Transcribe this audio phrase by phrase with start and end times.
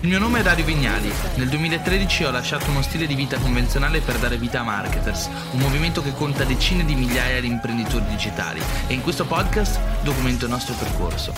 [0.00, 1.10] Il mio nome è Dario Vignali.
[1.36, 5.58] Nel 2013 ho lasciato uno stile di vita convenzionale per dare vita a Marketers, un
[5.58, 10.50] movimento che conta decine di migliaia di imprenditori digitali e in questo podcast documento il
[10.50, 11.32] nostro percorso.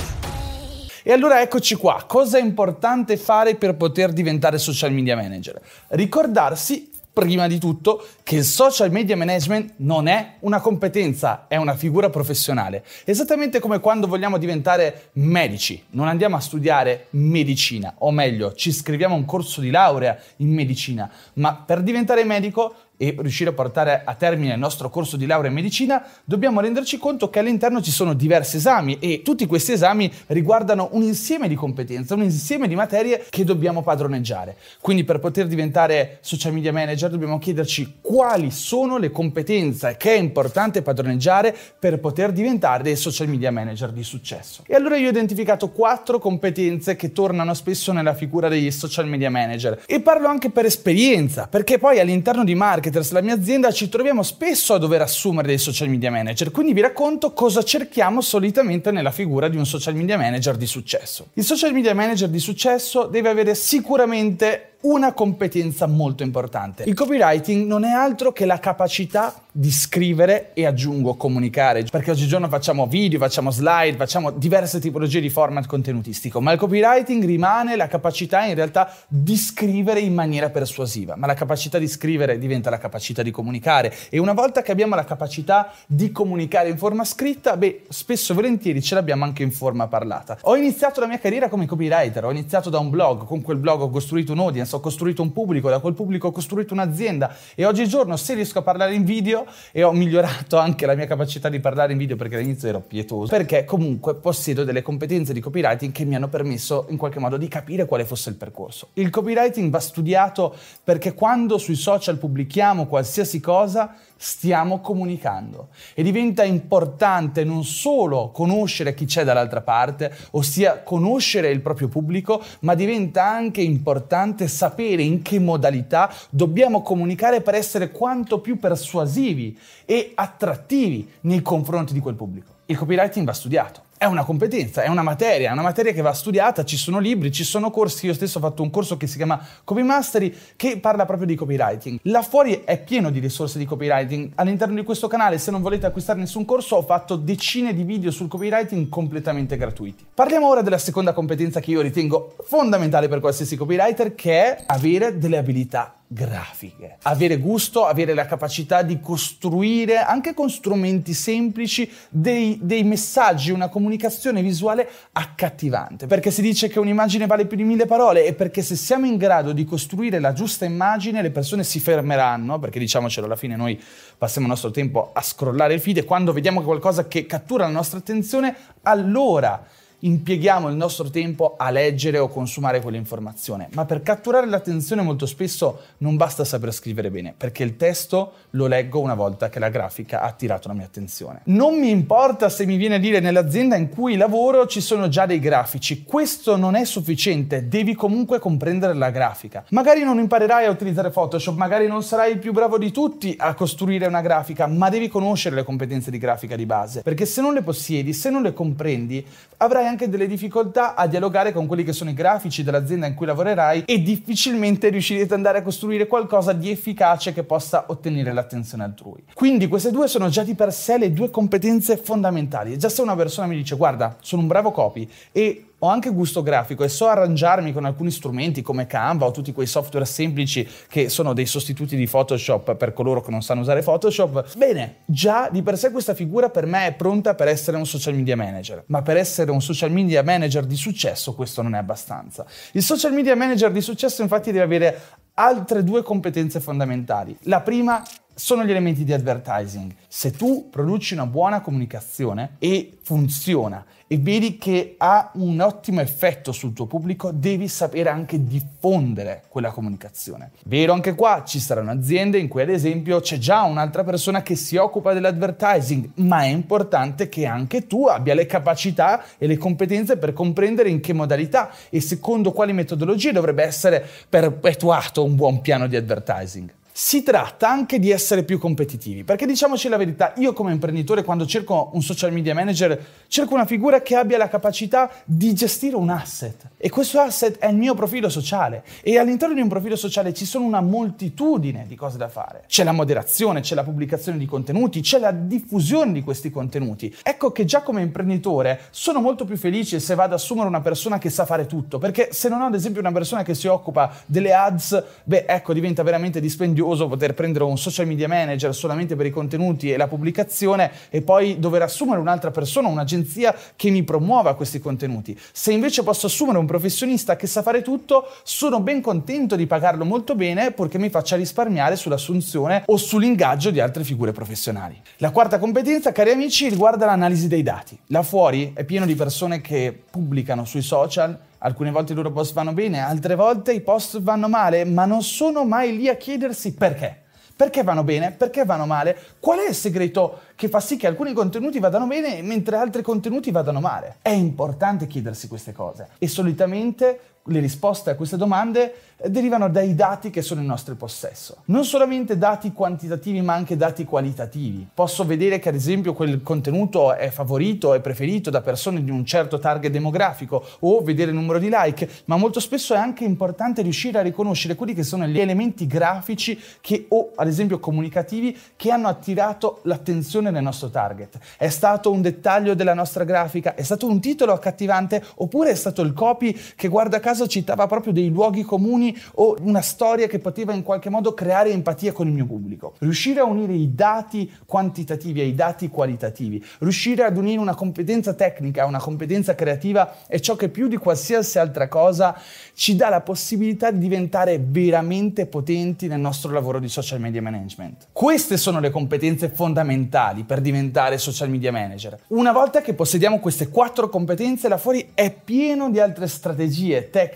[1.05, 5.61] E allora eccoci qua, cosa è importante fare per poter diventare social media manager?
[5.91, 11.75] Ricordarsi prima di tutto che il social media management non è una competenza, è una
[11.75, 12.85] figura professionale.
[13.05, 19.17] Esattamente come quando vogliamo diventare medici, non andiamo a studiare medicina, o meglio, ci iscriviamo
[19.17, 24.03] a un corso di laurea in medicina, ma per diventare medico e riuscire a portare
[24.05, 27.93] a termine il nostro corso di laurea in medicina, dobbiamo renderci conto che all'interno ci
[27.93, 32.75] sono diversi esami e tutti questi esami riguardano un insieme di competenze, un insieme di
[32.75, 34.57] materie che dobbiamo padroneggiare.
[34.81, 40.19] Quindi per poter diventare social media manager dobbiamo chiederci quali sono le competenze che è
[40.19, 44.65] importante padroneggiare per poter diventare dei social media manager di successo.
[44.67, 49.31] E allora io ho identificato quattro competenze che tornano spesso nella figura degli social media
[49.31, 53.71] manager e parlo anche per esperienza, perché poi all'interno di marketing marketers, la mia azienda,
[53.71, 58.21] ci troviamo spesso a dover assumere dei social media manager, quindi vi racconto cosa cerchiamo
[58.21, 61.29] solitamente nella figura di un social media manager di successo.
[61.35, 66.85] Il social media manager di successo deve avere sicuramente una competenza molto importante.
[66.85, 72.47] Il copywriting non è altro che la capacità di scrivere e aggiungo comunicare, perché oggigiorno
[72.47, 77.89] facciamo video, facciamo slide, facciamo diverse tipologie di format contenutistico, ma il copywriting rimane la
[77.89, 82.79] capacità in realtà di scrivere in maniera persuasiva, ma la capacità di scrivere diventa la
[82.79, 87.57] capacità di comunicare e una volta che abbiamo la capacità di comunicare in forma scritta,
[87.57, 90.39] beh, spesso e volentieri ce l'abbiamo anche in forma parlata.
[90.43, 93.81] Ho iniziato la mia carriera come copywriter, ho iniziato da un blog, con quel blog
[93.81, 97.65] ho costruito un audience, ho costruito un pubblico, da quel pubblico ho costruito un'azienda e
[97.65, 101.61] oggigiorno se riesco a parlare in video e ho migliorato anche la mia capacità di
[101.61, 106.05] parlare in video perché all'inizio ero pietoso, perché comunque possiedo delle competenze di copywriting che
[106.05, 108.89] mi hanno permesso in qualche modo di capire quale fosse il percorso.
[108.95, 116.43] Il copywriting va studiato perché quando sui social pubblichiamo qualsiasi cosa stiamo comunicando e diventa
[116.45, 123.25] importante non solo conoscere chi c'è dall'altra parte, ossia conoscere il proprio pubblico, ma diventa
[123.25, 131.09] anche importante sapere in che modalità dobbiamo comunicare per essere quanto più persuasivi e attrattivi
[131.23, 132.58] nei confronti di quel pubblico.
[132.71, 136.13] Il copywriting va studiato è una competenza, è una materia, è una materia che va
[136.13, 139.17] studiata, ci sono libri, ci sono corsi, io stesso ho fatto un corso che si
[139.17, 141.99] chiama Copy Mastery che parla proprio di copywriting.
[142.03, 145.87] Là fuori è pieno di risorse di copywriting, all'interno di questo canale se non volete
[145.87, 150.07] acquistare nessun corso ho fatto decine di video sul copywriting completamente gratuiti.
[150.15, 155.19] Parliamo ora della seconda competenza che io ritengo fondamentale per qualsiasi copywriter che è avere
[155.19, 156.97] delle abilità grafiche.
[157.03, 163.69] Avere gusto, avere la capacità di costruire anche con strumenti semplici dei, dei, messaggi, una
[163.69, 166.07] comunicazione visuale accattivante.
[166.07, 169.19] Perché si dice che un'immagine vale più di mille parole e perché se siamo in
[169.19, 173.81] grado di costruire la giusta immagine le persone si fermeranno, perché diciamocelo alla fine noi
[174.17, 177.73] passiamo il nostro tempo a scrollare il feed e quando vediamo qualcosa che cattura la
[177.73, 179.63] nostra attenzione, allora
[180.01, 185.81] impieghiamo il nostro tempo a leggere o consumare quell'informazione, ma per catturare l'attenzione molto spesso
[185.99, 190.21] non basta saper scrivere bene, perché il testo lo leggo una volta che la grafica
[190.21, 191.41] ha attirato la mia attenzione.
[191.45, 195.27] Non mi importa se mi viene a dire nell'azienda in cui lavoro ci sono già
[195.27, 199.65] dei grafici, questo non è sufficiente, devi comunque comprendere la grafica.
[199.71, 203.55] Magari non imparerai a utilizzare Photoshop, magari non sarai il più bravo di tutti a
[203.55, 207.53] costruire una grafica, ma devi conoscere le competenze di grafica di base, perché se non
[207.53, 209.25] le possiedi, se non le comprendi,
[209.59, 213.27] avrai anche delle difficoltà a dialogare con quelli che sono i grafici dell'azienda in cui
[213.27, 218.85] lavorerai e difficilmente riuscirete ad andare a costruire qualcosa di efficace che possa ottenere l'attenzione
[218.85, 219.25] altrui.
[219.35, 222.79] Quindi queste due sono già di per sé le due competenze fondamentali.
[222.79, 226.43] Già se una persona mi dice guarda, sono un bravo copy e ho anche gusto
[226.43, 231.09] grafico e so arrangiarmi con alcuni strumenti come Canva o tutti quei software semplici che
[231.09, 235.63] sono dei sostituti di Photoshop per coloro che non sanno usare Photoshop, bene, già di
[235.63, 239.03] per sé questa figura per me è pronta per essere un social media manager, ma
[239.03, 242.45] per essere un social media manager di successo questo non è abbastanza.
[242.73, 245.01] Il social media manager di successo infatti deve avere
[245.35, 247.37] altre due competenze fondamentali.
[247.43, 248.03] La prima
[248.39, 249.93] sono gli elementi di advertising.
[250.07, 256.53] Se tu produci una buona comunicazione e funziona e vedi che ha un ottimo effetto
[256.53, 260.53] sul tuo pubblico, devi sapere anche diffondere quella comunicazione.
[260.67, 264.55] Vero anche qua, ci saranno aziende in cui ad esempio c'è già un'altra persona che
[264.55, 270.17] si occupa dell'advertising, ma è importante che anche tu abbia le capacità e le competenze
[270.17, 275.89] per comprendere in che modalità e secondo quali metodologie dovrebbe essere perpetuato un buon piano
[275.89, 276.77] di advertising.
[277.01, 281.47] Si tratta anche di essere più competitivi, perché diciamoci la verità, io come imprenditore quando
[281.47, 286.11] cerco un social media manager cerco una figura che abbia la capacità di gestire un
[286.11, 290.35] asset e questo asset è il mio profilo sociale e all'interno di un profilo sociale
[290.35, 292.65] ci sono una moltitudine di cose da fare.
[292.67, 297.15] C'è la moderazione, c'è la pubblicazione di contenuti, c'è la diffusione di questi contenuti.
[297.23, 301.19] Ecco che già come imprenditore sono molto più felice se vado ad assumere una persona
[301.19, 304.13] che sa fare tutto, perché se non ho ad esempio una persona che si occupa
[304.27, 309.17] delle ads, beh ecco diventa veramente dispendioso fastidioso poter prendere un social media manager solamente
[309.17, 314.03] per i contenuti e la pubblicazione e poi dover assumere un'altra persona, un'agenzia che mi
[314.03, 315.39] promuova questi contenuti.
[315.53, 320.05] Se invece posso assumere un professionista che sa fare tutto, sono ben contento di pagarlo
[320.05, 325.01] molto bene purché mi faccia risparmiare sull'assunzione o sull'ingaggio di altre figure professionali.
[325.19, 327.99] La quarta competenza, cari amici, riguarda l'analisi dei dati.
[328.07, 332.53] Là fuori è pieno di persone che pubblicano sui social Alcune volte i loro post
[332.53, 336.75] vanno bene, altre volte i post vanno male, ma non sono mai lì a chiedersi
[336.75, 337.23] perché.
[337.57, 338.31] Perché vanno bene?
[338.31, 339.19] Perché vanno male?
[339.41, 343.51] Qual è il segreto che fa sì che alcuni contenuti vadano bene mentre altri contenuti
[343.51, 344.19] vadano male?
[344.23, 347.19] È importante chiedersi queste cose e solitamente
[347.49, 351.63] le risposte a queste domande eh, derivano dai dati che sono in nostro possesso.
[351.67, 354.87] Non solamente dati quantitativi, ma anche dati qualitativi.
[354.95, 359.25] Posso vedere che ad esempio quel contenuto è favorito, è preferito da persone di un
[359.25, 363.83] certo target demografico o vedere il numero di like, ma molto spesso è anche importante
[363.83, 368.91] riuscire a riconoscere quelli che sono gli elementi grafici che, o ad esempio comunicativi che
[368.91, 371.39] hanno attirato l'attenzione del nostro target.
[371.57, 376.03] È stato un dettaglio della nostra grafica, è stato un titolo accattivante oppure è stato
[376.03, 380.73] il copy che guarda caso citava proprio dei luoghi comuni o una storia che poteva
[380.73, 382.95] in qualche modo creare empatia con il mio pubblico.
[382.99, 388.83] Riuscire a unire i dati quantitativi ai dati qualitativi, riuscire ad unire una competenza tecnica
[388.83, 392.37] a una competenza creativa è ciò che più di qualsiasi altra cosa
[392.75, 398.09] ci dà la possibilità di diventare veramente potenti nel nostro lavoro di social media management.
[398.13, 402.19] Queste sono le competenze fondamentali per diventare social media manager.
[402.29, 407.28] Una volta che possediamo queste quattro competenze, là fuori è pieno di altre strategie, tecniche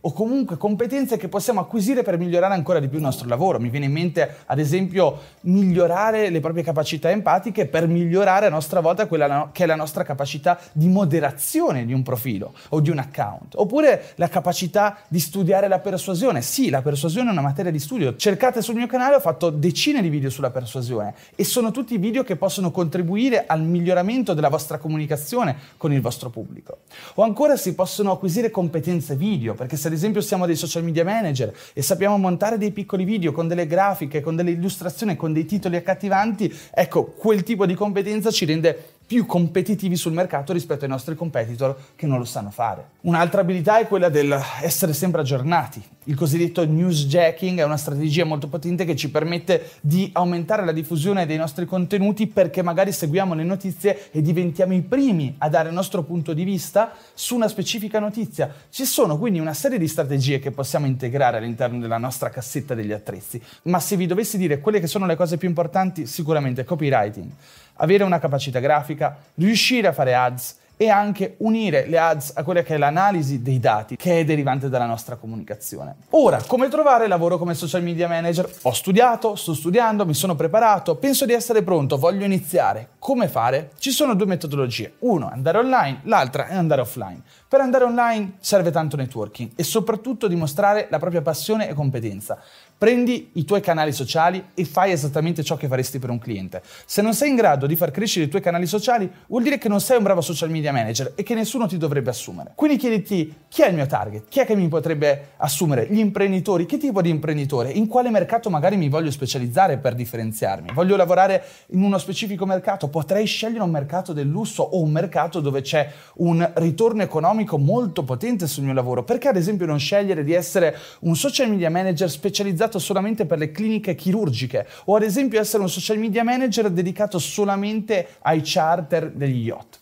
[0.00, 3.58] o comunque competenze che possiamo acquisire per migliorare ancora di più il nostro lavoro.
[3.58, 8.80] Mi viene in mente, ad esempio, migliorare le proprie capacità empatiche per migliorare a nostra
[8.80, 12.98] volta quella che è la nostra capacità di moderazione di un profilo o di un
[12.98, 13.54] account.
[13.56, 16.42] Oppure la capacità di studiare la persuasione.
[16.42, 18.16] Sì, la persuasione è una materia di studio.
[18.16, 22.22] Cercate sul mio canale, ho fatto decine di video sulla persuasione e sono tutti video
[22.22, 26.78] che possono contribuire al miglioramento della vostra comunicazione con il vostro pubblico.
[27.14, 30.82] O ancora si possono acquisire competenze competenze video, perché se ad esempio siamo dei social
[30.82, 35.32] media manager e sappiamo montare dei piccoli video con delle grafiche, con delle illustrazioni, con
[35.32, 40.84] dei titoli accattivanti, ecco, quel tipo di competenza ci rende più competitivi sul mercato rispetto
[40.84, 42.92] ai nostri competitor che non lo sanno fare.
[43.02, 45.82] Un'altra abilità è quella del essere sempre aggiornati.
[46.04, 51.26] Il cosiddetto newsjacking è una strategia molto potente che ci permette di aumentare la diffusione
[51.26, 55.74] dei nostri contenuti perché magari seguiamo le notizie e diventiamo i primi a dare il
[55.74, 58.52] nostro punto di vista su una specifica notizia.
[58.68, 62.92] Ci sono quindi una serie di strategie che possiamo integrare all'interno della nostra cassetta degli
[62.92, 67.30] attrezzi, ma se vi dovessi dire quelle che sono le cose più importanti, sicuramente copywriting
[67.76, 72.62] avere una capacità grafica, riuscire a fare ads e anche unire le ads a quella
[72.62, 75.94] che è l'analisi dei dati che è derivante dalla nostra comunicazione.
[76.10, 78.50] Ora, come trovare lavoro come social media manager?
[78.62, 82.88] Ho studiato, sto studiando, mi sono preparato, penso di essere pronto, voglio iniziare.
[82.98, 83.70] Come fare?
[83.78, 87.22] Ci sono due metodologie, uno andare online, l'altra è andare offline.
[87.54, 92.36] Per andare online serve tanto networking e soprattutto dimostrare la propria passione e competenza.
[92.76, 96.60] Prendi i tuoi canali sociali e fai esattamente ciò che faresti per un cliente.
[96.84, 99.68] Se non sei in grado di far crescere i tuoi canali sociali, vuol dire che
[99.68, 102.50] non sei un bravo social media manager e che nessuno ti dovrebbe assumere.
[102.56, 106.66] Quindi chiediti chi è il mio target, chi è che mi potrebbe assumere, gli imprenditori,
[106.66, 110.72] che tipo di imprenditore, in quale mercato magari mi voglio specializzare per differenziarmi.
[110.74, 115.38] Voglio lavorare in uno specifico mercato, potrei scegliere un mercato del lusso o un mercato
[115.38, 119.04] dove c'è un ritorno economico molto potente sul mio lavoro.
[119.04, 123.50] Perché ad esempio non scegliere di essere un social media manager specializzato solamente per le
[123.50, 129.44] cliniche chirurgiche o ad esempio essere un social media manager dedicato solamente ai charter degli
[129.44, 129.80] yacht.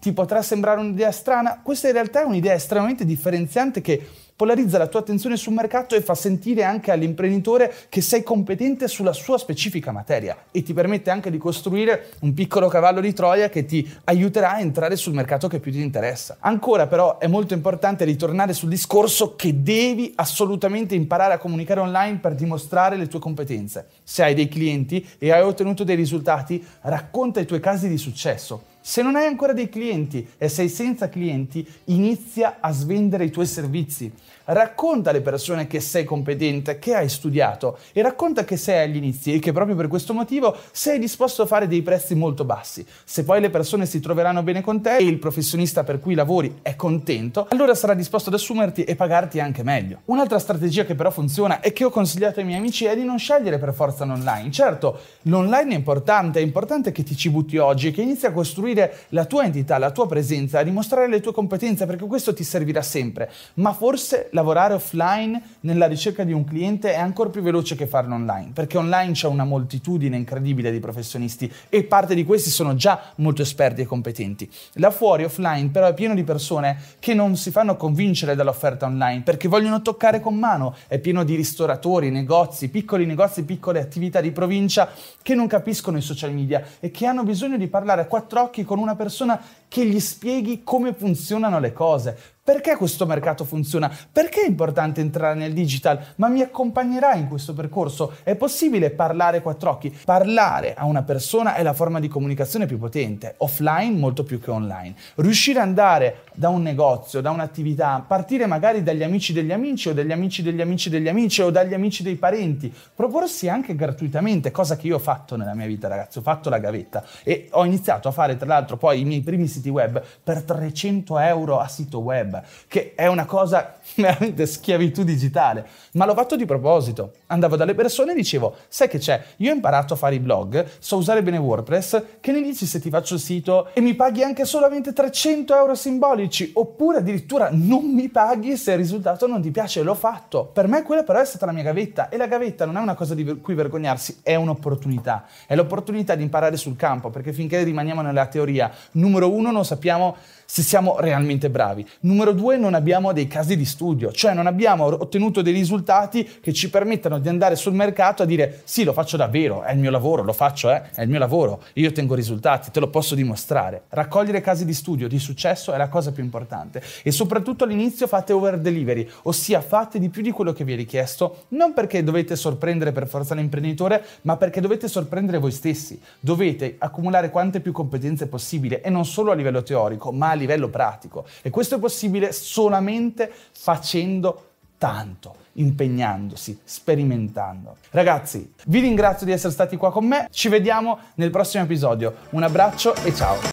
[0.00, 1.60] Ti potrà sembrare un'idea strana?
[1.62, 4.06] Questa in realtà è un'idea estremamente differenziante che
[4.40, 9.12] polarizza la tua attenzione sul mercato e fa sentire anche all'imprenditore che sei competente sulla
[9.12, 13.66] sua specifica materia e ti permette anche di costruire un piccolo cavallo di Troia che
[13.66, 16.38] ti aiuterà a entrare sul mercato che più ti interessa.
[16.40, 22.16] Ancora però è molto importante ritornare sul discorso che devi assolutamente imparare a comunicare online
[22.16, 23.88] per dimostrare le tue competenze.
[24.02, 28.69] Se hai dei clienti e hai ottenuto dei risultati, racconta i tuoi casi di successo
[28.82, 33.44] Se non hai ancora dei clienti e sei senza clienti, inizia a svendere i tuoi
[33.44, 34.10] servizi.
[34.44, 39.34] Racconta alle persone che sei competente, che hai studiato e racconta che sei agli inizi
[39.34, 42.84] e che proprio per questo motivo sei disposto a fare dei prezzi molto bassi.
[43.04, 46.60] Se poi le persone si troveranno bene con te e il professionista per cui lavori
[46.62, 50.00] è contento, allora sarà disposto ad assumerti e pagarti anche meglio.
[50.06, 53.18] Un'altra strategia che però funziona e che ho consigliato ai miei amici è di non
[53.18, 54.50] scegliere per forza l'online.
[54.50, 58.32] Certo, l'online è importante, è importante che ti ci butti oggi e che inizi a
[58.32, 58.69] costruire
[59.10, 62.82] la tua entità, la tua presenza, a dimostrare le tue competenze perché questo ti servirà
[62.82, 67.76] sempre, ma forse la lavorare offline nella ricerca di un cliente è ancora più veloce
[67.76, 72.48] che farlo online, perché online c'è una moltitudine incredibile di professionisti e parte di questi
[72.48, 74.50] sono già molto esperti e competenti.
[74.74, 79.20] Là fuori offline però è pieno di persone che non si fanno convincere dall'offerta online
[79.20, 84.32] perché vogliono toccare con mano, è pieno di ristoratori, negozi, piccoli negozi, piccole attività di
[84.32, 84.88] provincia
[85.20, 88.59] che non capiscono i social media e che hanno bisogno di parlare a quattro occhi
[88.64, 92.18] con una persona che gli spieghi come funzionano le cose.
[92.42, 93.94] Perché questo mercato funziona?
[94.10, 96.14] Perché è importante entrare nel digital?
[96.16, 98.14] Ma mi accompagnerà in questo percorso?
[98.22, 99.94] È possibile parlare quattro occhi?
[100.04, 104.50] Parlare a una persona è la forma di comunicazione più potente, offline molto più che
[104.50, 104.94] online.
[105.16, 109.92] Riuscire ad andare da un negozio, da un'attività, partire magari dagli amici degli amici o
[109.92, 114.76] dagli amici degli amici degli amici o dagli amici dei parenti, proporsi anche gratuitamente, cosa
[114.76, 118.08] che io ho fatto nella mia vita ragazzi, ho fatto la gavetta e ho iniziato
[118.08, 121.98] a fare tra l'altro poi i miei primi siti web per 300 euro a sito
[122.30, 127.12] web che è una cosa veramente schiavitù digitale, ma l'ho fatto di proposito.
[127.26, 130.64] Andavo dalle persone e dicevo, sai che c'è, io ho imparato a fare i blog,
[130.78, 134.22] so usare bene WordPress, che ne dici se ti faccio il sito e mi paghi
[134.22, 139.50] anche solamente 300 euro simbolici, oppure addirittura non mi paghi se il risultato non ti
[139.50, 140.46] piace, l'ho fatto.
[140.46, 142.94] Per me quella però è stata la mia gavetta e la gavetta non è una
[142.94, 148.02] cosa di cui vergognarsi, è un'opportunità, è l'opportunità di imparare sul campo, perché finché rimaniamo
[148.02, 150.16] nella teoria, numero uno non sappiamo
[150.52, 151.86] se siamo realmente bravi.
[152.00, 156.52] Numero due, non abbiamo dei casi di studio, cioè non abbiamo ottenuto dei risultati che
[156.52, 159.92] ci permettano di andare sul mercato a dire sì, lo faccio davvero, è il mio
[159.92, 163.82] lavoro, lo faccio, eh, è il mio lavoro, io ottengo risultati, te lo posso dimostrare.
[163.90, 168.32] Raccogliere casi di studio di successo è la cosa più importante e soprattutto all'inizio fate
[168.32, 172.34] over delivery, ossia fate di più di quello che vi è richiesto, non perché dovete
[172.34, 176.00] sorprendere per forza l'imprenditore, ma perché dovete sorprendere voi stessi.
[176.18, 180.68] Dovete accumulare quante più competenze possibile e non solo a livello teorico, ma a livello
[180.68, 181.26] pratico.
[181.42, 184.46] E questo è possibile solamente facendo
[184.78, 187.76] tanto, impegnandosi, sperimentando.
[187.90, 192.14] Ragazzi, vi ringrazio di essere stati qua con me, ci vediamo nel prossimo episodio.
[192.30, 193.36] Un abbraccio e ciao!